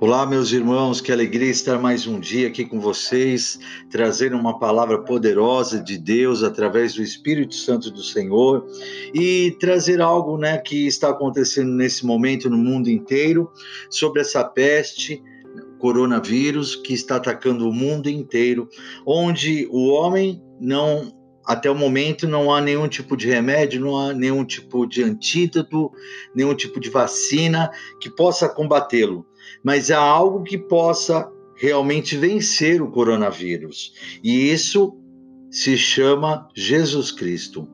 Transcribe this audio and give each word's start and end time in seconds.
Olá, 0.00 0.26
meus 0.26 0.50
irmãos, 0.50 1.00
que 1.00 1.12
alegria 1.12 1.48
estar 1.48 1.78
mais 1.78 2.08
um 2.08 2.18
dia 2.18 2.48
aqui 2.48 2.64
com 2.64 2.80
vocês, 2.80 3.58
trazer 3.88 4.34
uma 4.34 4.58
palavra 4.58 4.98
poderosa 5.00 5.80
de 5.80 5.96
Deus 5.96 6.42
através 6.42 6.94
do 6.94 7.02
Espírito 7.02 7.54
Santo 7.54 7.90
do 7.90 8.02
Senhor 8.02 8.66
e 9.14 9.56
trazer 9.60 10.00
algo 10.00 10.36
né, 10.36 10.58
que 10.58 10.88
está 10.88 11.10
acontecendo 11.10 11.70
nesse 11.70 12.04
momento 12.04 12.50
no 12.50 12.56
mundo 12.56 12.90
inteiro 12.90 13.48
sobre 13.88 14.20
essa 14.22 14.42
peste, 14.42 15.22
coronavírus, 15.78 16.74
que 16.74 16.94
está 16.94 17.16
atacando 17.16 17.68
o 17.68 17.72
mundo 17.72 18.08
inteiro, 18.08 18.68
onde 19.06 19.68
o 19.70 19.88
homem 19.88 20.42
não 20.60 21.21
até 21.44 21.70
o 21.70 21.74
momento 21.74 22.28
não 22.28 22.52
há 22.52 22.60
nenhum 22.60 22.88
tipo 22.88 23.16
de 23.16 23.28
remédio, 23.28 23.80
não 23.80 23.98
há 23.98 24.12
nenhum 24.12 24.44
tipo 24.44 24.86
de 24.86 25.02
antídoto, 25.02 25.90
nenhum 26.34 26.54
tipo 26.54 26.78
de 26.78 26.90
vacina 26.90 27.70
que 28.00 28.10
possa 28.10 28.48
combatê-lo, 28.48 29.26
mas 29.62 29.90
há 29.90 29.98
algo 29.98 30.42
que 30.42 30.56
possa 30.56 31.30
realmente 31.56 32.16
vencer 32.16 32.82
o 32.82 32.90
coronavírus. 32.90 33.92
E 34.22 34.50
isso 34.50 34.96
se 35.50 35.76
chama 35.76 36.48
Jesus 36.54 37.12
Cristo. 37.12 37.68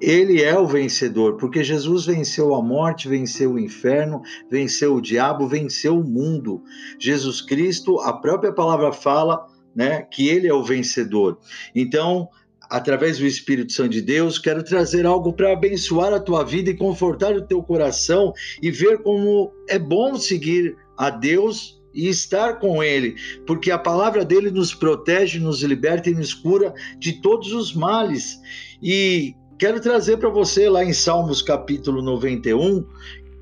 Ele 0.00 0.42
é 0.42 0.58
o 0.58 0.66
vencedor, 0.66 1.36
porque 1.36 1.62
Jesus 1.62 2.06
venceu 2.06 2.56
a 2.56 2.60
morte, 2.60 3.06
venceu 3.06 3.52
o 3.52 3.58
inferno, 3.58 4.20
venceu 4.50 4.96
o 4.96 5.00
diabo, 5.00 5.46
venceu 5.46 5.96
o 5.96 6.04
mundo. 6.04 6.60
Jesus 6.98 7.40
Cristo, 7.40 8.00
a 8.00 8.12
própria 8.12 8.52
palavra 8.52 8.92
fala, 8.92 9.46
né, 9.74 10.02
que 10.02 10.28
ele 10.28 10.48
é 10.48 10.52
o 10.52 10.64
vencedor. 10.64 11.38
Então, 11.72 12.28
através 12.72 13.18
do 13.18 13.26
Espírito 13.26 13.70
Santo 13.70 13.90
de 13.90 14.00
Deus, 14.00 14.38
quero 14.38 14.64
trazer 14.64 15.04
algo 15.04 15.34
para 15.34 15.52
abençoar 15.52 16.10
a 16.14 16.18
tua 16.18 16.42
vida 16.42 16.70
e 16.70 16.76
confortar 16.76 17.36
o 17.36 17.42
teu 17.42 17.62
coração 17.62 18.32
e 18.62 18.70
ver 18.70 19.02
como 19.02 19.52
é 19.68 19.78
bom 19.78 20.16
seguir 20.16 20.74
a 20.96 21.10
Deus 21.10 21.78
e 21.94 22.08
estar 22.08 22.58
com 22.58 22.82
Ele, 22.82 23.14
porque 23.46 23.70
a 23.70 23.78
palavra 23.78 24.24
dele 24.24 24.50
nos 24.50 24.74
protege, 24.74 25.38
nos 25.38 25.62
liberta 25.62 26.08
e 26.08 26.14
nos 26.14 26.32
cura 26.32 26.72
de 26.98 27.20
todos 27.20 27.52
os 27.52 27.74
males. 27.74 28.38
E 28.82 29.34
quero 29.58 29.78
trazer 29.78 30.16
para 30.16 30.30
você 30.30 30.66
lá 30.70 30.82
em 30.82 30.94
Salmos 30.94 31.42
capítulo 31.42 32.00
91, 32.00 32.86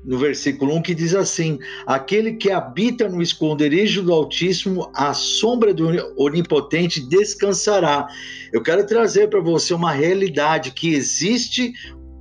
no 0.03 0.17
versículo 0.17 0.75
1, 0.75 0.81
que 0.81 0.95
diz 0.95 1.13
assim: 1.13 1.59
Aquele 1.85 2.33
que 2.33 2.51
habita 2.51 3.07
no 3.07 3.21
esconderijo 3.21 4.01
do 4.01 4.13
Altíssimo, 4.13 4.89
à 4.93 5.13
sombra 5.13 5.73
do 5.73 5.87
Onipotente 6.17 6.99
descansará. 6.99 8.07
Eu 8.51 8.61
quero 8.61 8.85
trazer 8.85 9.29
para 9.29 9.39
você 9.39 9.73
uma 9.73 9.91
realidade 9.91 10.71
que 10.71 10.93
existe 10.93 11.73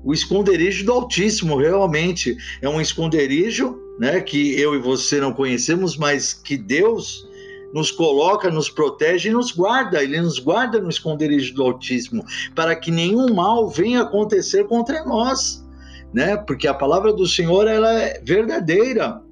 o 0.04 0.12
esconderijo 0.12 0.84
do 0.84 0.92
Altíssimo, 0.92 1.56
realmente. 1.56 2.36
É 2.60 2.68
um 2.68 2.80
esconderijo 2.80 3.78
né, 3.98 4.20
que 4.20 4.58
eu 4.58 4.74
e 4.74 4.78
você 4.78 5.20
não 5.20 5.32
conhecemos, 5.32 5.96
mas 5.96 6.32
que 6.32 6.56
Deus 6.56 7.28
nos 7.72 7.90
coloca, 7.90 8.50
nos 8.50 8.68
protege 8.68 9.28
e 9.28 9.32
nos 9.32 9.52
guarda. 9.52 10.02
Ele 10.02 10.20
nos 10.20 10.38
guarda 10.38 10.80
no 10.80 10.88
esconderijo 10.88 11.54
do 11.54 11.62
Altíssimo, 11.62 12.24
para 12.54 12.74
que 12.74 12.90
nenhum 12.90 13.32
mal 13.34 13.68
venha 13.68 14.02
acontecer 14.02 14.66
contra 14.66 15.04
nós 15.04 15.64
né? 16.12 16.36
Porque 16.36 16.66
a 16.66 16.74
palavra 16.74 17.12
do 17.12 17.26
Senhor 17.26 17.66
ela 17.66 17.92
é 17.92 18.20
verdadeira. 18.22 19.22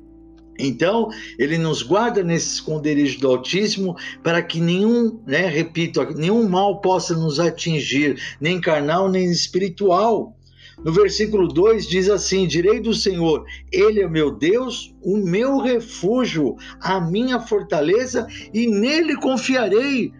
Então, 0.58 1.08
ele 1.38 1.56
nos 1.56 1.82
guarda 1.82 2.22
nesse 2.22 2.54
esconderijo 2.54 3.20
do 3.20 3.28
Altíssimo 3.28 3.96
para 4.24 4.42
que 4.42 4.60
nenhum, 4.60 5.20
né, 5.24 5.46
repito, 5.46 6.02
nenhum 6.16 6.48
mal 6.48 6.80
possa 6.80 7.14
nos 7.14 7.38
atingir, 7.38 8.20
nem 8.40 8.60
carnal, 8.60 9.08
nem 9.08 9.30
espiritual. 9.30 10.36
No 10.84 10.92
versículo 10.92 11.48
2 11.48 11.86
diz 11.88 12.08
assim: 12.08 12.46
Direi 12.46 12.80
do 12.80 12.94
Senhor, 12.94 13.44
Ele 13.70 14.02
é 14.02 14.08
meu 14.08 14.32
Deus, 14.32 14.94
o 15.02 15.16
meu 15.16 15.58
refúgio, 15.58 16.56
a 16.80 17.00
minha 17.00 17.40
fortaleza, 17.40 18.26
e 18.52 18.66
nele 18.66 19.16
confiarei. 19.16 20.12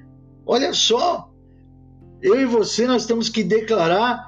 Olha 0.47 0.73
só, 0.73 1.31
eu 2.23 2.41
e 2.41 2.45
você 2.45 2.87
nós 2.87 3.07
temos 3.07 3.29
que 3.29 3.45
declarar 3.45 4.28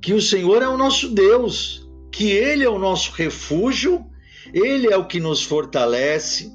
que 0.00 0.14
o 0.14 0.20
Senhor 0.20 0.62
é 0.62 0.68
o 0.68 0.76
nosso 0.76 1.08
Deus, 1.10 1.88
que 2.10 2.30
Ele 2.30 2.64
é 2.64 2.68
o 2.68 2.78
nosso 2.78 3.12
refúgio, 3.12 4.04
Ele 4.52 4.88
é 4.92 4.96
o 4.96 5.06
que 5.06 5.20
nos 5.20 5.42
fortalece 5.42 6.52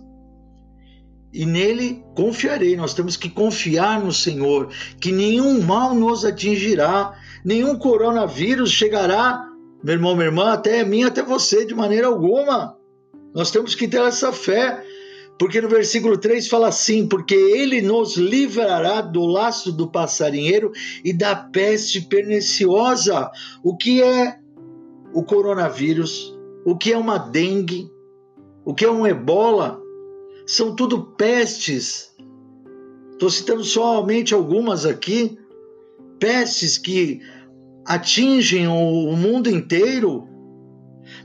e 1.35 1.45
nele 1.45 2.01
confiarei. 2.15 2.77
Nós 2.77 2.93
temos 2.93 3.17
que 3.17 3.29
confiar 3.29 4.01
no 4.01 4.13
Senhor, 4.13 4.69
que 5.01 5.11
nenhum 5.11 5.61
mal 5.61 5.93
nos 5.93 6.23
atingirá, 6.23 7.13
nenhum 7.43 7.77
coronavírus 7.77 8.71
chegará, 8.71 9.45
meu 9.83 9.95
irmão, 9.95 10.15
minha 10.15 10.27
irmã, 10.27 10.53
até 10.53 10.83
mim, 10.85 11.03
até 11.03 11.21
você, 11.21 11.65
de 11.65 11.75
maneira 11.75 12.07
alguma. 12.07 12.77
Nós 13.33 13.51
temos 13.51 13.75
que 13.75 13.85
ter 13.85 14.01
essa 14.01 14.31
fé. 14.31 14.81
Porque 15.37 15.59
no 15.59 15.67
versículo 15.67 16.17
3 16.17 16.47
fala 16.47 16.69
assim: 16.69 17.07
porque 17.07 17.35
ele 17.35 17.81
nos 17.81 18.15
livrará 18.15 19.01
do 19.01 19.25
laço 19.25 19.71
do 19.71 19.87
passarinheiro 19.87 20.71
e 21.03 21.11
da 21.11 21.35
peste 21.35 22.01
perniciosa. 22.01 23.29
O 23.63 23.75
que 23.75 24.01
é 24.01 24.39
o 25.13 25.23
coronavírus? 25.23 26.33
O 26.65 26.77
que 26.77 26.93
é 26.93 26.97
uma 26.97 27.17
dengue? 27.17 27.89
O 28.63 28.73
que 28.73 28.85
é 28.85 28.91
um 28.91 29.05
ebola? 29.05 29.81
São 30.47 30.75
tudo 30.75 31.03
pestes. 31.17 32.13
Estou 33.11 33.29
citando 33.29 33.63
somente 33.63 34.33
algumas 34.33 34.85
aqui. 34.85 35.37
Pestes 36.19 36.77
que 36.77 37.21
atingem 37.85 38.67
o 38.67 39.15
mundo 39.15 39.49
inteiro 39.49 40.27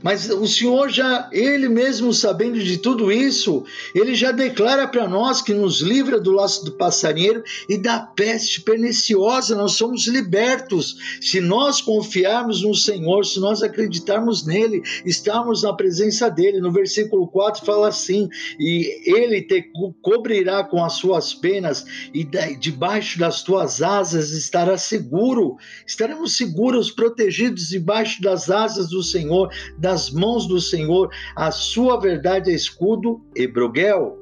mas 0.01 0.29
o 0.29 0.47
Senhor 0.47 0.89
já, 0.89 1.29
Ele 1.31 1.69
mesmo 1.69 2.13
sabendo 2.13 2.59
de 2.59 2.77
tudo 2.77 3.11
isso, 3.11 3.63
Ele 3.93 4.15
já 4.15 4.31
declara 4.31 4.87
para 4.87 5.07
nós 5.07 5.41
que 5.41 5.53
nos 5.53 5.81
livra 5.81 6.19
do 6.19 6.31
laço 6.31 6.65
do 6.65 6.71
passarinheiro 6.73 7.43
e 7.67 7.77
da 7.77 7.99
peste 7.99 8.61
perniciosa. 8.61 9.55
Nós 9.55 9.73
somos 9.73 10.07
libertos 10.07 10.97
se 11.21 11.39
nós 11.39 11.81
confiarmos 11.81 12.63
no 12.63 12.75
Senhor, 12.75 13.25
se 13.25 13.39
nós 13.39 13.61
acreditarmos 13.61 14.45
nele, 14.45 14.81
estarmos 15.05 15.63
na 15.63 15.73
presença 15.73 16.29
dele. 16.29 16.59
No 16.59 16.71
versículo 16.71 17.27
4 17.27 17.65
fala 17.65 17.87
assim: 17.87 18.29
e 18.59 19.01
Ele 19.05 19.41
te 19.41 19.69
cobrirá 20.01 20.63
com 20.63 20.83
as 20.83 20.93
suas 20.93 21.33
penas 21.33 21.85
e 22.13 22.23
debaixo 22.55 23.19
das 23.19 23.43
tuas 23.43 23.81
asas 23.81 24.31
estará 24.31 24.77
seguro. 24.77 25.57
Estaremos 25.85 26.35
seguros, 26.37 26.91
protegidos 26.91 27.69
debaixo 27.69 28.21
das 28.21 28.49
asas 28.49 28.89
do 28.89 29.03
Senhor, 29.03 29.49
da 29.81 29.91
nas 29.91 30.09
mãos 30.09 30.47
do 30.47 30.61
Senhor, 30.61 31.09
a 31.35 31.51
sua 31.51 31.99
verdade 31.99 32.49
é 32.49 32.53
escudo 32.53 33.21
e 33.35 33.45
broguel. 33.45 34.17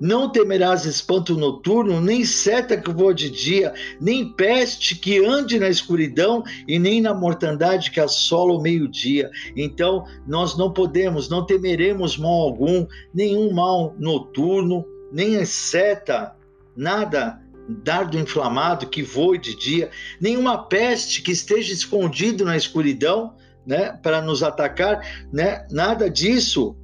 Não 0.00 0.30
temerás 0.30 0.84
espanto 0.84 1.34
noturno, 1.34 2.00
nem 2.00 2.24
seta 2.24 2.76
que 2.76 2.92
voa 2.92 3.12
de 3.12 3.30
dia, 3.30 3.72
nem 4.00 4.32
peste 4.34 4.94
que 4.94 5.24
ande 5.24 5.58
na 5.58 5.68
escuridão, 5.68 6.44
e 6.68 6.78
nem 6.78 7.00
na 7.00 7.12
mortandade 7.12 7.90
que 7.90 7.98
assola 7.98 8.52
o 8.52 8.62
meio-dia. 8.62 9.28
Então, 9.56 10.04
nós 10.24 10.56
não 10.56 10.72
podemos, 10.72 11.28
não 11.28 11.44
temeremos 11.44 12.16
mal 12.16 12.30
algum, 12.32 12.86
nenhum 13.12 13.52
mal 13.52 13.96
noturno, 13.98 14.84
nem 15.10 15.44
seta, 15.44 16.36
nada 16.76 17.40
dardo 17.68 18.18
inflamado 18.18 18.86
que 18.86 19.02
voe 19.02 19.36
de 19.36 19.54
dia, 19.54 19.90
nenhuma 20.20 20.56
peste 20.56 21.20
que 21.20 21.32
esteja 21.32 21.72
escondido 21.72 22.44
na 22.44 22.56
escuridão, 22.56 23.34
né, 23.68 23.92
para 24.02 24.22
nos 24.22 24.42
atacar, 24.42 25.06
né, 25.30 25.66
nada 25.70 26.08
disso 26.08 26.74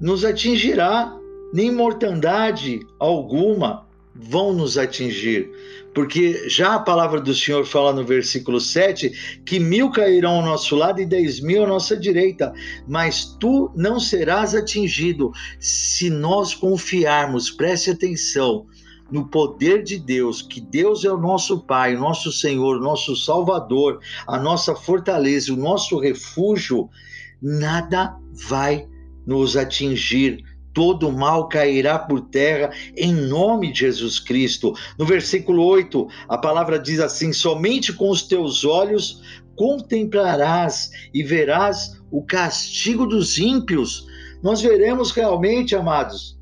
nos 0.00 0.24
atingirá, 0.24 1.16
nem 1.54 1.70
mortandade 1.70 2.80
alguma 2.98 3.86
vão 4.14 4.52
nos 4.52 4.76
atingir. 4.76 5.48
Porque 5.94 6.48
já 6.48 6.74
a 6.74 6.80
palavra 6.80 7.20
do 7.20 7.32
Senhor 7.32 7.64
fala 7.64 7.92
no 7.92 8.04
versículo 8.04 8.60
7 8.60 9.40
que 9.46 9.60
mil 9.60 9.90
cairão 9.90 10.32
ao 10.32 10.44
nosso 10.44 10.74
lado 10.74 11.00
e 11.00 11.06
dez 11.06 11.40
mil 11.40 11.64
à 11.64 11.66
nossa 11.66 11.96
direita, 11.96 12.52
mas 12.86 13.24
tu 13.40 13.70
não 13.76 14.00
serás 14.00 14.56
atingido 14.56 15.30
se 15.60 16.10
nós 16.10 16.52
confiarmos, 16.52 17.50
preste 17.50 17.90
atenção, 17.90 18.66
no 19.10 19.26
poder 19.26 19.82
de 19.82 19.98
Deus, 19.98 20.42
que 20.42 20.60
Deus 20.60 21.04
é 21.04 21.10
o 21.10 21.18
nosso 21.18 21.60
Pai, 21.60 21.96
o 21.96 22.00
nosso 22.00 22.30
Senhor, 22.30 22.76
o 22.76 22.82
nosso 22.82 23.16
Salvador, 23.16 24.00
a 24.26 24.38
nossa 24.38 24.74
fortaleza, 24.74 25.52
o 25.52 25.56
nosso 25.56 25.98
refúgio, 25.98 26.88
nada 27.40 28.16
vai 28.48 28.86
nos 29.26 29.56
atingir. 29.56 30.44
Todo 30.74 31.10
mal 31.10 31.48
cairá 31.48 31.98
por 31.98 32.20
terra 32.20 32.70
em 32.96 33.12
nome 33.12 33.72
de 33.72 33.80
Jesus 33.80 34.20
Cristo. 34.20 34.74
No 34.98 35.04
versículo 35.04 35.64
8, 35.64 36.06
a 36.28 36.38
palavra 36.38 36.78
diz 36.78 37.00
assim: 37.00 37.32
Somente 37.32 37.92
com 37.92 38.10
os 38.10 38.22
teus 38.22 38.64
olhos 38.64 39.22
contemplarás 39.56 40.90
e 41.12 41.22
verás 41.24 42.00
o 42.12 42.22
castigo 42.22 43.06
dos 43.06 43.38
ímpios. 43.38 44.06
Nós 44.40 44.60
veremos 44.60 45.10
realmente, 45.10 45.74
amados, 45.74 46.37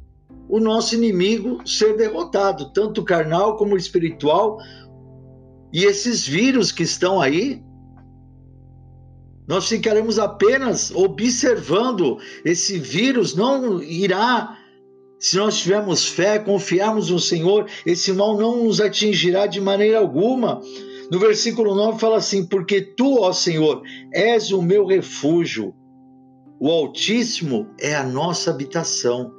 o 0.49 0.61
nosso 0.61 0.95
inimigo 0.95 1.67
ser 1.67 1.97
derrotado, 1.97 2.73
tanto 2.73 3.05
carnal 3.05 3.57
como 3.57 3.77
espiritual. 3.77 4.59
E 5.73 5.85
esses 5.85 6.27
vírus 6.27 6.73
que 6.73 6.83
estão 6.83 7.21
aí, 7.21 7.63
Nós 9.47 9.69
ficaremos 9.69 10.19
apenas 10.19 10.91
observando 10.91 12.19
esse 12.45 12.79
vírus, 12.79 13.35
não 13.35 13.81
irá. 13.83 14.59
Se 15.21 15.37
nós 15.37 15.59
tivermos 15.59 16.07
fé, 16.07 16.39
confiarmos 16.39 17.11
no 17.11 17.21
Senhor, 17.21 17.67
esse 17.87 18.13
mal 18.13 18.37
não 18.37 18.65
nos 18.65 18.81
atingirá 18.81 19.47
de 19.47 19.61
maneira 19.61 19.99
alguma. 19.99 20.61
No 21.11 21.19
versículo 21.21 21.75
9 21.75 21.99
fala 21.99 22.17
assim: 22.17 22.45
Porque 22.45 22.81
tu, 22.83 23.21
ó 23.21 23.33
Senhor, 23.33 23.83
és 24.13 24.51
o 24.51 24.61
meu 24.61 24.85
refúgio, 24.85 25.73
o 26.61 26.69
Altíssimo 26.69 27.69
é 27.81 27.95
a 27.95 28.03
nossa 28.03 28.51
habitação. 28.51 29.33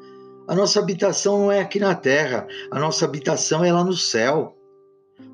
A 0.47 0.55
nossa 0.55 0.79
habitação 0.79 1.39
não 1.39 1.51
é 1.51 1.59
aqui 1.59 1.77
na 1.77 1.93
terra, 1.93 2.47
a 2.71 2.79
nossa 2.79 3.03
habitação 3.03 3.65
é 3.65 3.71
lá 3.71 3.83
no 3.83 3.93
céu. 3.93 4.55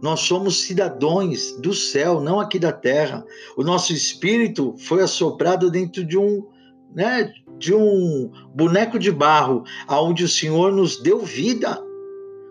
Nós 0.01 0.21
somos 0.21 0.61
cidadãos 0.63 1.51
do 1.61 1.73
céu, 1.73 2.19
não 2.19 2.39
aqui 2.39 2.57
da 2.57 2.71
terra. 2.71 3.23
O 3.55 3.63
nosso 3.63 3.93
espírito 3.93 4.75
foi 4.77 5.03
assoprado 5.03 5.69
dentro 5.69 6.03
de 6.03 6.17
um, 6.17 6.47
né, 6.95 7.31
de 7.59 7.73
um 7.75 8.31
boneco 8.55 8.97
de 8.97 9.11
barro, 9.11 9.63
aonde 9.87 10.23
o 10.23 10.29
Senhor 10.29 10.71
nos 10.71 11.01
deu 11.01 11.19
vida. 11.19 11.79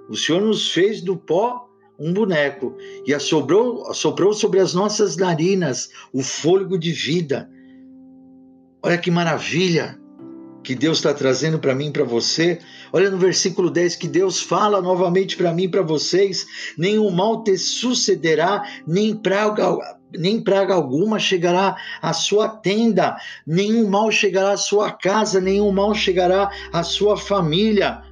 O 0.09 0.17
Senhor 0.17 0.41
nos 0.41 0.71
fez 0.71 1.01
do 1.01 1.17
pó 1.17 1.69
um 1.99 2.13
boneco 2.13 2.77
e 3.07 3.13
assoprou, 3.13 3.89
assoprou 3.89 4.33
sobre 4.33 4.61
as 4.61 4.73
nossas 4.73 5.17
narinas 5.17 5.91
o 6.13 6.23
fôlego 6.23 6.79
de 6.79 6.93
vida. 6.93 7.51
Olha 8.83 8.99
que 8.99 9.11
maravilha! 9.11 10.02
Que 10.63 10.75
Deus 10.75 10.99
está 10.99 11.13
trazendo 11.13 11.59
para 11.59 11.75
mim, 11.75 11.91
para 11.91 12.05
você. 12.05 12.59
Olha 12.93 13.11
no 13.11 13.19
versículo 13.19 13.71
10 13.71 13.97
que 13.97 14.09
Deus 14.09 14.41
fala 14.41 14.81
novamente 14.81 15.37
para 15.37 15.53
mim, 15.53 15.69
para 15.69 15.83
vocês: 15.83 16.47
nenhum 16.79 17.11
mal 17.11 17.43
te 17.43 17.57
sucederá, 17.59 18.63
nem 18.87 19.15
praga, 19.15 19.77
nem 20.17 20.41
praga 20.41 20.75
alguma 20.75 21.19
chegará 21.19 21.77
à 22.01 22.13
sua 22.13 22.49
tenda, 22.49 23.17
nenhum 23.47 23.89
mal 23.89 24.11
chegará 24.11 24.53
à 24.53 24.57
sua 24.57 24.93
casa, 24.93 25.41
nenhum 25.41 25.73
mal 25.73 25.95
chegará 25.95 26.51
à 26.73 26.83
sua 26.83 27.17
família. 27.17 28.03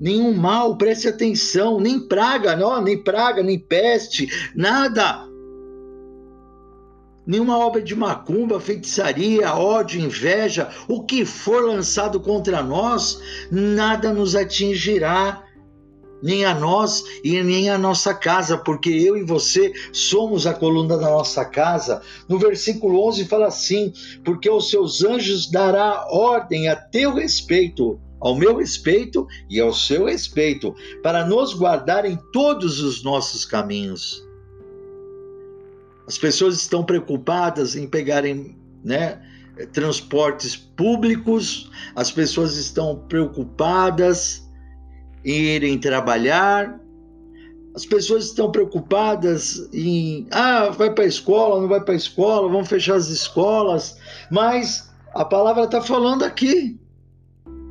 Nenhum 0.00 0.32
mal, 0.32 0.78
preste 0.78 1.08
atenção, 1.08 1.78
nem 1.78 2.00
praga, 2.00 2.56
não, 2.56 2.80
nem 2.82 3.04
praga, 3.04 3.42
nem 3.42 3.58
peste, 3.58 4.26
nada 4.56 5.29
nenhuma 7.26 7.58
obra 7.58 7.82
de 7.82 7.94
macumba, 7.94 8.60
feitiçaria, 8.60 9.54
ódio, 9.54 10.00
inveja, 10.00 10.70
o 10.88 11.02
que 11.04 11.24
for 11.24 11.64
lançado 11.64 12.20
contra 12.20 12.62
nós, 12.62 13.20
nada 13.50 14.12
nos 14.12 14.34
atingirá, 14.34 15.44
nem 16.22 16.44
a 16.44 16.54
nós 16.54 17.02
e 17.24 17.42
nem 17.42 17.70
a 17.70 17.78
nossa 17.78 18.12
casa, 18.12 18.58
porque 18.58 18.90
eu 18.90 19.16
e 19.16 19.24
você 19.24 19.72
somos 19.92 20.46
a 20.46 20.52
coluna 20.52 20.98
da 20.98 21.10
nossa 21.10 21.44
casa. 21.44 22.02
No 22.28 22.38
versículo 22.38 23.06
11 23.08 23.24
fala 23.24 23.46
assim: 23.46 23.92
porque 24.24 24.48
aos 24.48 24.68
seus 24.68 25.02
anjos 25.02 25.50
dará 25.50 26.06
ordem 26.10 26.68
a 26.68 26.76
teu 26.76 27.14
respeito 27.14 27.98
ao 28.20 28.34
meu 28.34 28.56
respeito 28.58 29.26
e 29.48 29.58
ao 29.58 29.72
seu 29.72 30.04
respeito, 30.04 30.74
para 31.02 31.24
nos 31.24 31.54
guardar 31.54 32.04
em 32.04 32.18
todos 32.32 32.80
os 32.80 33.02
nossos 33.02 33.44
caminhos. 33.46 34.22
As 36.10 36.18
pessoas 36.18 36.56
estão 36.56 36.82
preocupadas 36.82 37.76
em 37.76 37.86
pegarem 37.86 38.58
né, 38.82 39.20
transportes 39.72 40.56
públicos, 40.56 41.70
as 41.94 42.10
pessoas 42.10 42.56
estão 42.56 42.96
preocupadas 43.08 44.44
em 45.24 45.54
irem 45.54 45.78
trabalhar, 45.78 46.80
as 47.76 47.86
pessoas 47.86 48.24
estão 48.24 48.50
preocupadas 48.50 49.70
em 49.72 50.26
ah, 50.32 50.70
vai 50.70 50.92
para 50.92 51.04
a 51.04 51.06
escola, 51.06 51.60
não 51.60 51.68
vai 51.68 51.80
para 51.80 51.94
a 51.94 51.96
escola, 51.96 52.48
vão 52.48 52.64
fechar 52.64 52.96
as 52.96 53.06
escolas, 53.06 53.96
mas 54.32 54.92
a 55.14 55.24
palavra 55.24 55.62
está 55.62 55.80
falando 55.80 56.24
aqui 56.24 56.76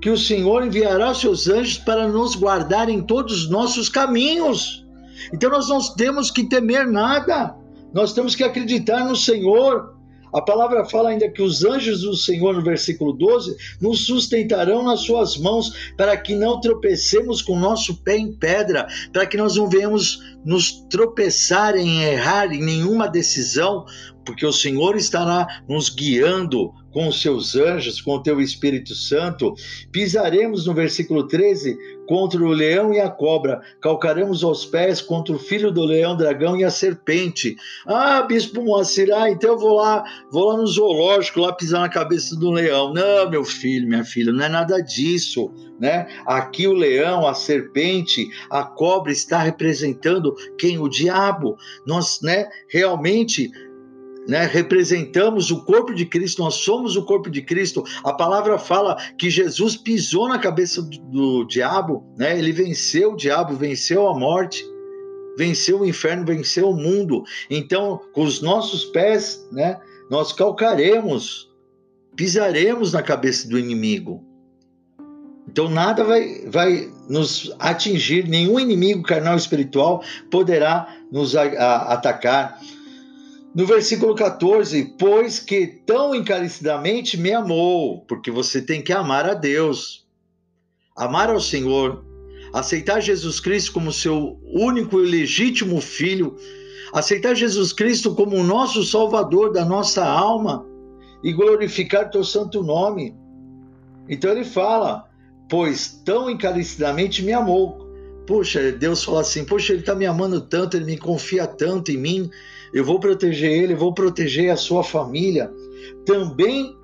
que 0.01 0.09
o 0.09 0.17
Senhor 0.17 0.65
enviará 0.65 1.11
os 1.11 1.19
seus 1.19 1.49
anjos 1.49 1.77
para 1.79 2.07
nos 2.07 2.35
guardar 2.35 2.87
em 2.87 3.01
todos 3.01 3.43
os 3.43 3.49
nossos 3.49 3.89
caminhos. 3.89 4.87
Então 5.33 5.49
nós 5.49 5.67
não 5.67 5.81
temos 5.95 6.31
que 6.31 6.47
temer 6.47 6.87
nada. 6.87 7.58
Nós 7.93 8.13
temos 8.13 8.35
que 8.35 8.43
acreditar 8.43 9.05
no 9.05 9.15
Senhor. 9.15 9.97
A 10.31 10.41
palavra 10.41 10.85
fala 10.85 11.09
ainda 11.09 11.27
que 11.27 11.41
os 11.41 11.65
anjos 11.65 12.01
do 12.01 12.15
Senhor, 12.15 12.53
no 12.53 12.61
versículo 12.61 13.13
12, 13.13 13.55
nos 13.81 14.05
sustentarão 14.05 14.83
nas 14.83 14.99
suas 15.01 15.35
mãos, 15.37 15.91
para 15.97 16.15
que 16.15 16.35
não 16.35 16.61
tropecemos 16.61 17.41
com 17.41 17.53
o 17.53 17.59
nosso 17.59 18.03
pé 18.03 18.17
em 18.17 18.31
pedra, 18.31 18.87
para 19.11 19.25
que 19.25 19.37
nós 19.37 19.55
não 19.55 19.67
venhamos 19.67 20.19
nos 20.45 20.71
tropeçar 20.87 21.75
em 21.75 22.03
errar 22.03 22.53
em 22.53 22.63
nenhuma 22.63 23.07
decisão, 23.07 23.85
porque 24.29 24.45
o 24.45 24.53
Senhor 24.53 24.95
estará 24.95 25.63
nos 25.67 25.89
guiando 25.89 26.71
com 26.91 27.07
os 27.07 27.21
seus 27.21 27.55
anjos, 27.55 27.99
com 27.99 28.11
o 28.13 28.21
teu 28.21 28.39
Espírito 28.39 28.93
Santo. 28.93 29.53
Pisaremos 29.91 30.65
no 30.67 30.73
versículo 30.73 31.27
13 31.27 31.77
contra 32.07 32.43
o 32.43 32.49
leão 32.49 32.91
e 32.91 32.99
a 32.99 33.09
cobra, 33.09 33.61
calcaremos 33.79 34.43
aos 34.43 34.65
pés 34.65 34.99
contra 34.99 35.35
o 35.35 35.39
filho 35.39 35.71
do 35.71 35.85
leão, 35.85 36.17
dragão 36.17 36.57
e 36.57 36.63
a 36.63 36.71
serpente. 36.71 37.55
Ah, 37.85 38.23
bispo 38.23 38.63
Moacir, 38.63 39.13
ah, 39.13 39.29
então 39.29 39.51
eu 39.51 39.59
vou 39.59 39.75
lá, 39.75 40.03
vou 40.31 40.45
lá 40.45 40.57
no 40.57 40.65
zoológico, 40.65 41.39
lá 41.39 41.53
pisar 41.53 41.81
na 41.81 41.89
cabeça 41.89 42.35
do 42.35 42.49
leão. 42.49 42.93
Não, 42.93 43.29
meu 43.29 43.43
filho, 43.43 43.87
minha 43.87 44.03
filha, 44.03 44.31
não 44.31 44.43
é 44.43 44.49
nada 44.49 44.81
disso, 44.81 45.51
né? 45.79 46.07
Aqui 46.25 46.67
o 46.67 46.73
leão, 46.73 47.27
a 47.27 47.35
serpente, 47.35 48.27
a 48.49 48.63
cobra 48.63 49.11
está 49.11 49.39
representando 49.39 50.35
quem? 50.57 50.79
O 50.79 50.89
diabo. 50.89 51.57
Nós, 51.85 52.21
né, 52.23 52.49
realmente 52.69 53.51
né, 54.29 54.45
representamos 54.45 55.49
o 55.49 55.65
corpo 55.65 55.91
de 55.91 56.05
Cristo, 56.05 56.43
nós 56.43 56.53
somos 56.55 56.95
o 56.95 57.03
corpo 57.03 57.31
de 57.31 57.41
Cristo. 57.41 57.83
A 58.03 58.13
palavra 58.13 58.59
fala 58.59 58.95
que 59.17 59.27
Jesus 59.27 59.75
pisou 59.75 60.27
na 60.27 60.37
cabeça 60.37 60.83
do, 60.83 60.99
do 60.99 61.43
diabo, 61.45 62.05
né, 62.15 62.37
ele 62.37 62.51
venceu 62.51 63.13
o 63.13 63.15
diabo, 63.15 63.55
venceu 63.55 64.07
a 64.07 64.17
morte, 64.17 64.63
venceu 65.35 65.79
o 65.79 65.85
inferno, 65.85 66.23
venceu 66.23 66.69
o 66.69 66.75
mundo. 66.75 67.23
Então, 67.49 67.99
com 68.13 68.23
os 68.23 68.39
nossos 68.39 68.85
pés, 68.85 69.43
né, 69.51 69.79
nós 70.11 70.31
calcaremos, 70.31 71.49
pisaremos 72.15 72.93
na 72.93 73.01
cabeça 73.01 73.49
do 73.49 73.57
inimigo. 73.57 74.23
Então 75.51 75.67
nada 75.67 76.03
vai, 76.03 76.45
vai 76.45 76.91
nos 77.09 77.51
atingir, 77.57 78.27
nenhum 78.27 78.59
inimigo 78.59 79.01
carnal 79.01 79.35
espiritual 79.35 80.03
poderá 80.29 80.87
nos 81.11 81.35
a, 81.35 81.41
a, 81.41 81.93
atacar. 81.93 82.59
No 83.53 83.65
versículo 83.65 84.13
14, 84.13 84.95
pois 84.99 85.39
que 85.39 85.65
tão 85.65 86.13
encarecidamente 86.13 87.17
me 87.17 87.33
amou, 87.33 88.01
porque 88.07 88.29
você 88.29 88.61
tem 88.61 88.81
que 88.81 88.93
amar 88.93 89.27
a 89.27 89.33
Deus, 89.33 90.05
amar 90.95 91.31
ao 91.31 91.39
Senhor, 91.39 92.05
aceitar 92.53 93.01
Jesus 93.01 93.39
Cristo 93.39 93.73
como 93.73 93.91
seu 93.91 94.39
único 94.53 94.99
e 94.99 95.05
legítimo 95.05 95.81
filho, 95.81 96.35
aceitar 96.93 97.33
Jesus 97.33 97.73
Cristo 97.73 98.13
como 98.13 98.35
o 98.35 98.43
nosso 98.43 98.83
Salvador 98.83 99.51
da 99.51 99.65
nossa 99.65 100.05
alma 100.05 100.65
e 101.23 101.33
glorificar 101.33 102.11
teu 102.11 102.23
santo 102.23 102.61
nome. 102.61 103.15
Então 104.07 104.31
ele 104.31 104.45
fala, 104.45 105.09
pois 105.49 106.01
tão 106.05 106.29
encarecidamente 106.29 107.23
me 107.23 107.33
amou. 107.33 107.88
Poxa, 108.29 108.71
Deus 108.71 109.03
fala 109.03 109.21
assim: 109.21 109.43
Poxa, 109.43 109.73
ele 109.73 109.79
está 109.79 109.95
me 109.95 110.05
amando 110.05 110.39
tanto, 110.39 110.77
ele 110.77 110.85
me 110.85 110.97
confia 110.99 111.47
tanto 111.47 111.91
em 111.91 111.97
mim, 111.97 112.29
eu 112.71 112.85
vou 112.85 112.99
proteger 112.99 113.51
ele, 113.51 113.73
vou 113.73 113.91
proteger 113.91 114.51
a 114.51 114.55
sua 114.55 114.83
família. 114.83 115.51
Também 116.05 116.77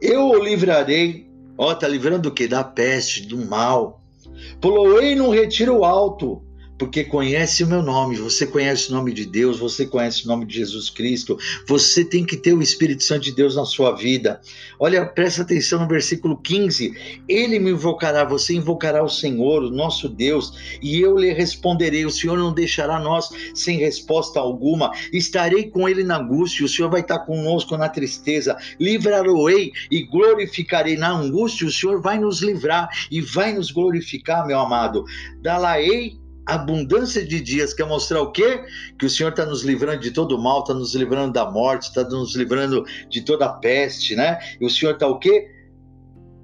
eu 0.00 0.30
o 0.30 0.42
livrarei. 0.42 1.28
Ó, 1.58 1.74
tá 1.74 1.86
livrando 1.86 2.30
o 2.30 2.32
quê? 2.32 2.48
Da 2.48 2.64
peste, 2.64 3.26
do 3.26 3.36
mal. 3.36 4.02
Poloei 4.62 5.14
num 5.14 5.28
retiro 5.28 5.84
alto 5.84 6.42
porque 6.78 7.02
conhece 7.02 7.64
o 7.64 7.66
meu 7.66 7.82
nome, 7.82 8.16
você 8.16 8.46
conhece 8.46 8.90
o 8.90 8.94
nome 8.94 9.12
de 9.12 9.26
Deus, 9.26 9.58
você 9.58 9.84
conhece 9.84 10.24
o 10.24 10.28
nome 10.28 10.46
de 10.46 10.54
Jesus 10.54 10.88
Cristo, 10.88 11.36
você 11.66 12.04
tem 12.04 12.24
que 12.24 12.36
ter 12.36 12.54
o 12.54 12.62
Espírito 12.62 13.02
Santo 13.02 13.24
de 13.24 13.32
Deus 13.32 13.56
na 13.56 13.64
sua 13.64 13.96
vida. 13.96 14.40
Olha, 14.78 15.04
presta 15.04 15.42
atenção 15.42 15.80
no 15.80 15.88
versículo 15.88 16.36
15: 16.36 17.22
Ele 17.28 17.58
me 17.58 17.70
invocará, 17.70 18.24
você 18.24 18.54
invocará 18.54 19.02
o 19.02 19.08
Senhor, 19.08 19.64
o 19.64 19.70
nosso 19.70 20.08
Deus, 20.08 20.78
e 20.80 21.00
eu 21.00 21.18
lhe 21.18 21.32
responderei. 21.32 22.06
O 22.06 22.10
Senhor 22.10 22.38
não 22.38 22.54
deixará 22.54 23.00
nós 23.00 23.28
sem 23.54 23.78
resposta 23.78 24.38
alguma. 24.38 24.92
Estarei 25.12 25.70
com 25.70 25.88
ele 25.88 26.04
na 26.04 26.18
angústia, 26.18 26.64
o 26.64 26.68
Senhor 26.68 26.90
vai 26.90 27.00
estar 27.00 27.20
conosco 27.20 27.76
na 27.76 27.88
tristeza. 27.88 28.56
Livrarei 28.78 29.72
e 29.90 30.04
glorificarei 30.04 30.96
na 30.96 31.10
angústia, 31.10 31.66
o 31.66 31.72
Senhor 31.72 32.00
vai 32.00 32.18
nos 32.18 32.40
livrar 32.40 32.88
e 33.10 33.20
vai 33.20 33.52
nos 33.52 33.72
glorificar, 33.72 34.46
meu 34.46 34.60
amado. 34.60 35.04
Dalaei 35.42 36.16
abundância 36.54 37.24
de 37.24 37.40
dias 37.40 37.74
quer 37.74 37.86
mostrar 37.86 38.20
o 38.20 38.32
quê? 38.32 38.64
Que 38.98 39.06
o 39.06 39.10
Senhor 39.10 39.30
está 39.30 39.44
nos 39.44 39.62
livrando 39.62 40.00
de 40.00 40.10
todo 40.10 40.38
mal, 40.38 40.60
está 40.60 40.74
nos 40.74 40.94
livrando 40.94 41.32
da 41.32 41.50
morte, 41.50 41.88
está 41.88 42.04
nos 42.04 42.34
livrando 42.34 42.84
de 43.08 43.22
toda 43.22 43.46
a 43.46 43.52
peste, 43.52 44.16
né? 44.16 44.38
E 44.60 44.66
o 44.66 44.70
Senhor 44.70 44.94
está 44.94 45.06
o 45.06 45.18
quê? 45.18 45.57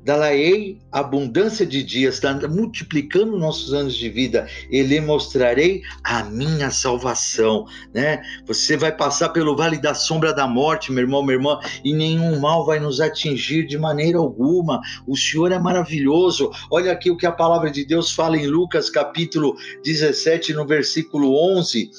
Dalaei 0.05 0.79
abundância 0.93 1.65
de 1.65 1.83
dias, 1.83 2.21
multiplicando 2.51 3.39
nossos 3.39 3.73
anos 3.73 3.95
de 3.95 4.11
vida, 4.11 4.47
e 4.71 4.83
lhe 4.83 5.01
mostrarei 5.01 5.83
a 6.05 6.23
minha 6.25 6.71
salvação, 6.71 7.67
né? 7.93 8.23
Você 8.47 8.77
vai 8.77 8.93
passar 8.93 9.31
pelo 9.31 9.57
vale 9.57 9.79
da 9.79 9.95
sombra 9.95 10.35
da 10.35 10.47
morte, 10.47 10.93
meu 10.93 11.05
irmão, 11.05 11.23
minha 11.23 11.37
irmã, 11.37 11.59
e 11.83 11.95
nenhum 11.95 12.39
mal 12.39 12.67
vai 12.67 12.79
nos 12.79 13.01
atingir 13.01 13.67
de 13.67 13.79
maneira 13.79 14.19
alguma. 14.19 14.79
O 15.07 15.17
Senhor 15.17 15.51
é 15.51 15.59
maravilhoso. 15.59 16.51
Olha 16.71 16.93
aqui 16.93 17.11
o 17.11 17.17
que 17.17 17.27
a 17.27 17.33
palavra 17.33 17.71
de 17.71 17.85
Deus 17.85 18.13
fala 18.13 18.37
em 18.37 18.47
Lucas 18.47 18.91
capítulo 18.91 19.57
17, 19.83 20.53
no 20.53 20.67
versículo 20.67 21.35
11 21.57 21.91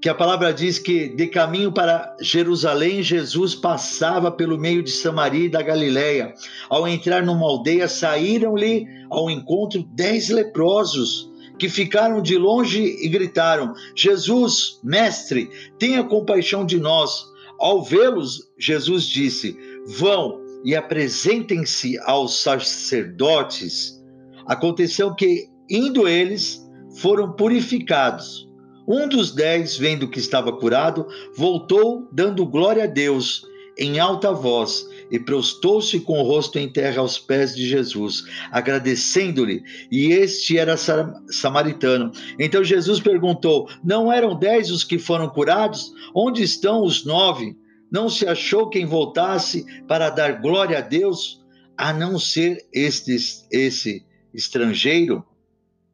que 0.00 0.08
a 0.08 0.14
palavra 0.14 0.52
diz 0.52 0.78
que 0.78 1.08
de 1.08 1.26
caminho 1.26 1.70
para 1.70 2.16
Jerusalém, 2.20 3.02
Jesus 3.02 3.54
passava 3.54 4.30
pelo 4.30 4.58
meio 4.58 4.82
de 4.82 4.90
Samaria 4.90 5.44
e 5.44 5.50
da 5.50 5.60
Galiléia. 5.60 6.34
Ao 6.70 6.88
entrar 6.88 7.22
numa 7.22 7.46
aldeia, 7.46 7.86
saíram-lhe 7.86 8.86
ao 9.10 9.30
encontro 9.30 9.82
dez 9.82 10.30
leprosos, 10.30 11.30
que 11.58 11.68
ficaram 11.68 12.22
de 12.22 12.38
longe 12.38 12.82
e 12.82 13.08
gritaram: 13.08 13.74
Jesus, 13.94 14.80
mestre, 14.82 15.50
tenha 15.78 16.02
compaixão 16.02 16.64
de 16.64 16.80
nós. 16.80 17.26
Ao 17.58 17.82
vê-los, 17.82 18.48
Jesus 18.58 19.04
disse: 19.04 19.54
Vão 19.98 20.40
e 20.64 20.74
apresentem-se 20.74 21.98
aos 22.00 22.40
sacerdotes. 22.40 24.00
Aconteceu 24.46 25.14
que, 25.14 25.46
indo 25.68 26.08
eles, 26.08 26.66
foram 26.96 27.32
purificados. 27.32 28.49
Um 28.92 29.08
dos 29.08 29.30
dez, 29.30 29.76
vendo 29.76 30.08
que 30.08 30.18
estava 30.18 30.52
curado, 30.52 31.06
voltou, 31.36 32.08
dando 32.10 32.44
glória 32.44 32.82
a 32.82 32.86
Deus 32.88 33.46
em 33.78 34.00
alta 34.00 34.32
voz, 34.32 34.84
e 35.12 35.16
prostou-se 35.16 36.00
com 36.00 36.18
o 36.18 36.24
rosto 36.24 36.58
em 36.58 36.68
terra 36.68 37.00
aos 37.00 37.16
pés 37.16 37.54
de 37.54 37.68
Jesus, 37.68 38.24
agradecendo-lhe. 38.50 39.62
E 39.92 40.06
este 40.06 40.58
era 40.58 40.76
samaritano. 40.76 42.10
Então 42.36 42.64
Jesus 42.64 42.98
perguntou: 42.98 43.68
Não 43.84 44.12
eram 44.12 44.36
dez 44.36 44.72
os 44.72 44.82
que 44.82 44.98
foram 44.98 45.28
curados? 45.28 45.92
Onde 46.12 46.42
estão 46.42 46.82
os 46.82 47.04
nove? 47.04 47.56
Não 47.92 48.08
se 48.08 48.26
achou 48.26 48.68
quem 48.68 48.86
voltasse 48.86 49.64
para 49.86 50.10
dar 50.10 50.40
glória 50.40 50.78
a 50.78 50.80
Deus, 50.80 51.40
a 51.78 51.92
não 51.92 52.18
ser 52.18 52.66
este, 52.72 53.16
esse 53.52 54.04
estrangeiro? 54.34 55.24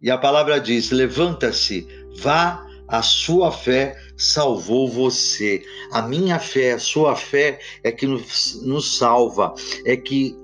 E 0.00 0.10
a 0.10 0.16
palavra 0.16 0.58
diz: 0.58 0.90
Levanta-se, 0.90 1.86
vá 2.16 2.66
a 2.88 3.02
sua 3.02 3.50
fé 3.50 3.96
salvou 4.16 4.88
você. 4.88 5.62
A 5.92 6.02
minha 6.02 6.38
fé, 6.38 6.72
a 6.72 6.78
sua 6.78 7.16
fé 7.16 7.58
é 7.82 7.90
que 7.90 8.06
nos, 8.06 8.60
nos 8.62 8.96
salva, 8.96 9.54
é 9.84 9.96
que 9.96 10.36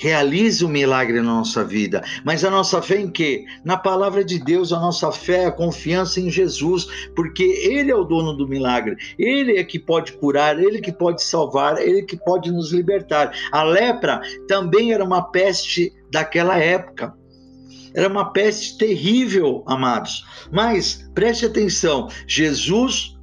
realiza 0.00 0.64
o 0.64 0.68
milagre 0.68 1.18
na 1.18 1.34
nossa 1.34 1.62
vida. 1.62 2.02
Mas 2.24 2.42
a 2.42 2.50
nossa 2.50 2.80
fé 2.80 2.98
em 2.98 3.10
quê? 3.10 3.44
Na 3.64 3.76
palavra 3.76 4.24
de 4.24 4.38
Deus, 4.38 4.72
a 4.72 4.80
nossa 4.80 5.12
fé, 5.12 5.44
a 5.44 5.52
confiança 5.52 6.18
em 6.20 6.30
Jesus, 6.30 7.10
porque 7.14 7.42
Ele 7.42 7.90
é 7.90 7.94
o 7.94 8.04
dono 8.04 8.32
do 8.32 8.48
milagre. 8.48 8.96
Ele 9.18 9.58
é 9.58 9.64
que 9.64 9.78
pode 9.78 10.12
curar, 10.14 10.58
Ele 10.58 10.80
que 10.80 10.90
pode 10.90 11.22
salvar, 11.22 11.78
Ele 11.78 12.02
que 12.02 12.16
pode 12.16 12.50
nos 12.50 12.72
libertar. 12.72 13.30
A 13.52 13.62
lepra 13.62 14.22
também 14.48 14.92
era 14.92 15.04
uma 15.04 15.22
peste 15.22 15.92
daquela 16.10 16.58
época. 16.58 17.14
Era 17.94 18.08
uma 18.08 18.32
peste 18.32 18.78
terrível, 18.78 19.62
amados. 19.66 20.24
Mas 20.50 21.08
preste 21.14 21.46
atenção: 21.46 22.08
Jesus 22.26 23.16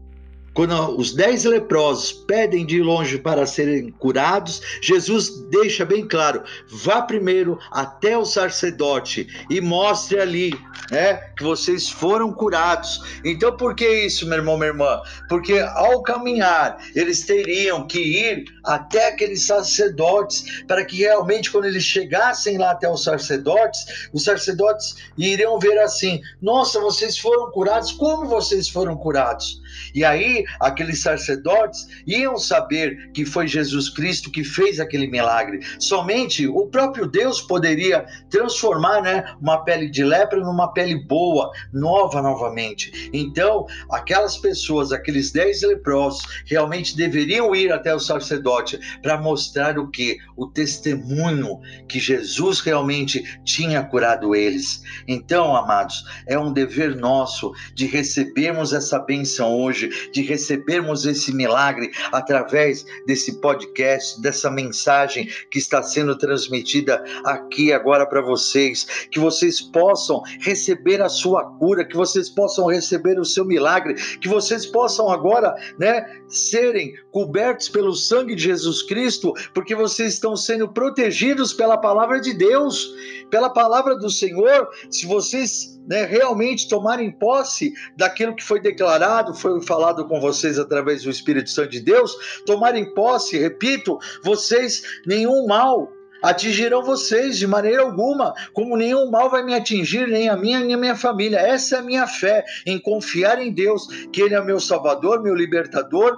quando 0.58 0.98
os 0.98 1.14
dez 1.14 1.44
leprosos 1.44 2.12
pedem 2.12 2.66
de 2.66 2.82
longe 2.82 3.20
para 3.20 3.46
serem 3.46 3.92
curados, 3.92 4.60
Jesus 4.82 5.30
deixa 5.52 5.86
bem 5.86 6.08
claro: 6.08 6.42
vá 6.68 7.04
primeiro 7.04 7.60
até 7.72 8.18
o 8.18 8.26
sacerdote 8.26 9.28
e 9.52 9.62
mostre 9.62 10.20
ali 10.20 10.60
né, 10.90 11.14
que 11.38 11.44
vocês 11.44 11.88
foram 11.88 12.34
curados. 12.34 13.04
Então, 13.24 13.56
por 13.56 13.76
que 13.76 13.88
isso, 13.88 14.26
meu 14.26 14.40
irmão, 14.40 14.58
minha 14.58 14.72
irmã? 14.72 15.00
Porque 15.30 15.60
ao 15.60 16.02
caminhar, 16.02 16.80
eles 16.96 17.24
teriam 17.24 17.86
que 17.86 18.00
ir 18.00 18.46
até 18.64 19.10
aqueles 19.10 19.44
sacerdotes, 19.44 20.64
para 20.66 20.84
que 20.84 20.98
realmente, 20.98 21.52
quando 21.52 21.66
eles 21.66 21.84
chegassem 21.84 22.58
lá 22.58 22.72
até 22.72 22.90
os 22.90 23.04
sacerdotes, 23.04 24.10
os 24.12 24.24
sacerdotes 24.24 24.96
iriam 25.16 25.60
ver 25.60 25.78
assim: 25.78 26.20
nossa, 26.42 26.80
vocês 26.80 27.16
foram 27.16 27.52
curados, 27.52 27.92
como 27.92 28.26
vocês 28.26 28.68
foram 28.68 28.98
curados? 28.98 29.62
E 29.94 30.04
aí, 30.04 30.46
aqueles 30.60 31.02
sacerdotes 31.02 31.88
iam 32.06 32.38
saber 32.38 33.12
que 33.12 33.26
foi 33.26 33.48
Jesus 33.48 33.90
Cristo 33.90 34.32
que 34.32 34.44
fez 34.44 34.80
aquele 34.80 35.08
milagre. 35.08 35.60
Somente 35.80 36.48
o 36.48 36.68
próprio 36.68 37.08
Deus 37.08 37.42
poderia 37.42 38.06
transformar 38.30 39.02
né, 39.02 39.36
uma 39.42 39.64
pele 39.64 39.90
de 39.90 40.04
lepra 40.04 40.40
numa 40.40 40.72
pele 40.74 40.96
boa, 40.96 41.52
nova 41.74 42.22
novamente. 42.22 43.10
Então, 43.14 43.66
aquelas 43.92 44.38
pessoas, 44.38 44.92
aqueles 44.92 45.32
dez 45.32 45.62
leprosos, 45.62 46.22
realmente 46.46 46.96
deveriam 46.96 47.56
ir 47.56 47.72
até 47.72 47.94
o 47.94 48.00
sacerdote 48.00 48.80
para 49.02 49.18
mostrar 49.20 49.78
o 49.78 49.90
que? 49.90 50.18
O 50.36 50.48
testemunho 50.48 51.60
que 51.88 52.00
Jesus 52.00 52.60
realmente 52.60 53.24
tinha 53.44 53.84
curado 53.84 54.36
eles. 54.36 54.84
Então, 55.08 55.56
amados, 55.56 56.04
é 56.26 56.38
um 56.38 56.52
dever 56.52 56.96
nosso 56.96 57.52
de 57.74 57.86
recebermos 57.86 58.74
essa 58.74 59.00
benção 59.00 59.57
hoje, 59.58 59.90
de 60.12 60.22
recebermos 60.22 61.06
esse 61.06 61.34
milagre 61.34 61.92
através 62.12 62.86
desse 63.06 63.40
podcast, 63.40 64.22
dessa 64.22 64.50
mensagem 64.52 65.28
que 65.52 65.58
está 65.58 65.82
sendo 65.82 66.18
transmitida 66.18 67.04
aqui 67.24 67.72
agora 67.72 68.06
para 68.06 68.22
vocês, 68.22 69.08
que 69.12 69.20
vocês 69.20 69.62
possam 69.62 70.22
receber 70.42 71.02
a 71.02 71.10
sua 71.10 71.44
cura, 71.58 71.86
que 71.86 71.96
vocês 71.96 72.30
possam 72.30 72.68
receber 72.68 73.20
o 73.20 73.26
seu 73.26 73.46
milagre, 73.46 73.96
que 74.20 74.28
vocês 74.28 74.66
possam 74.66 75.10
agora, 75.10 75.56
né, 75.80 76.06
serem 76.28 76.94
cobertos 77.12 77.70
pelo 77.70 77.94
sangue 77.94 78.36
de 78.36 78.44
Jesus 78.44 78.84
Cristo, 78.84 79.34
porque 79.54 79.76
vocês 79.76 80.14
estão 80.14 80.36
sendo 80.36 80.68
protegidos 80.70 81.54
pela 81.54 81.78
palavra 81.78 82.20
de 82.20 82.34
Deus, 82.34 82.94
pela 83.30 83.50
palavra 83.50 83.96
do 83.96 84.10
Senhor. 84.10 84.70
Se 84.90 85.06
vocês 85.06 85.78
né, 85.88 86.04
realmente 86.06 86.68
tomarem 86.68 87.12
posse 87.12 87.74
daquilo 87.96 88.36
que 88.36 88.44
foi 88.44 88.60
declarado, 88.60 89.34
foi 89.34 89.47
falado 89.62 90.06
com 90.08 90.20
vocês 90.20 90.58
através 90.60 91.04
do 91.04 91.10
Espírito 91.10 91.50
Santo 91.50 91.70
de 91.70 91.82
Deus, 91.82 92.42
tomarem 92.46 92.94
posse, 92.94 93.38
repito, 93.38 93.98
vocês, 94.24 94.84
nenhum 95.06 95.48
mal 95.48 95.92
atingirão 96.22 96.84
vocês 96.84 97.38
de 97.38 97.46
maneira 97.46 97.84
alguma, 97.84 98.34
como 98.54 98.76
nenhum 98.76 99.10
mal 99.10 99.30
vai 99.30 99.44
me 99.44 99.54
atingir, 99.54 100.08
nem 100.08 100.30
a 100.30 100.36
minha, 100.36 100.60
nem 100.60 100.74
a 100.74 100.78
minha 100.78 100.96
família. 100.96 101.38
Essa 101.38 101.76
é 101.76 101.80
a 101.80 101.84
minha 101.84 102.08
fé 102.08 102.44
em 102.66 102.80
confiar 102.80 103.40
em 103.40 103.52
Deus, 103.52 103.88
que 104.12 104.22
Ele 104.22 104.36
é 104.36 104.42
meu 104.42 104.60
Salvador, 104.60 105.22
meu 105.22 105.36
libertador 105.36 106.18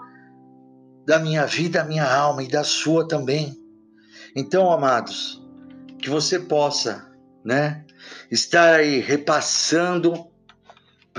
da 1.06 1.20
minha 1.20 1.46
vida, 1.46 1.80
da 1.80 1.86
minha 1.86 2.06
alma 2.06 2.44
e 2.44 2.48
da 2.48 2.64
sua 2.64 3.08
também. 3.08 3.58
Então, 4.36 4.72
amados, 4.72 5.44
que 6.00 6.10
você 6.10 6.40
possa, 6.40 7.10
né, 7.44 7.84
estar 8.32 8.76
aí 8.76 9.00
repassando 9.00 10.29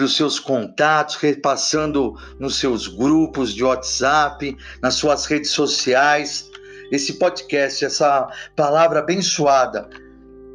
para 0.00 0.06
os 0.06 0.16
seus 0.16 0.40
contatos, 0.40 1.16
repassando 1.16 2.14
nos 2.38 2.56
seus 2.56 2.86
grupos 2.86 3.52
de 3.52 3.62
WhatsApp, 3.62 4.56
nas 4.80 4.94
suas 4.94 5.26
redes 5.26 5.50
sociais, 5.50 6.50
esse 6.90 7.18
podcast, 7.18 7.84
essa 7.84 8.26
palavra 8.56 9.00
abençoada 9.00 9.90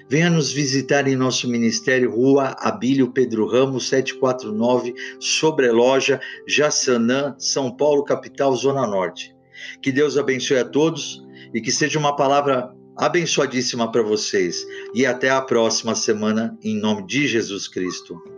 Venha 0.08 0.30
nos 0.30 0.50
visitar 0.50 1.06
em 1.06 1.14
nosso 1.14 1.48
ministério, 1.48 2.10
Rua 2.10 2.56
Abílio 2.58 3.12
Pedro 3.12 3.46
Ramos, 3.46 3.88
749, 3.88 4.94
Sobreloja, 5.20 6.18
Jaçanã, 6.46 7.34
São 7.38 7.76
Paulo, 7.76 8.04
capital, 8.04 8.56
Zona 8.56 8.86
Norte. 8.86 9.36
Que 9.82 9.92
Deus 9.92 10.16
abençoe 10.16 10.58
a 10.58 10.64
todos 10.64 11.22
e 11.52 11.60
que 11.60 11.70
seja 11.70 11.98
uma 11.98 12.16
palavra 12.16 12.72
abençoadíssima 12.96 13.92
para 13.92 14.02
vocês. 14.02 14.66
E 14.94 15.04
até 15.04 15.28
a 15.28 15.42
próxima 15.42 15.94
semana, 15.94 16.56
em 16.62 16.78
nome 16.78 17.06
de 17.06 17.26
Jesus 17.26 17.68
Cristo. 17.68 18.37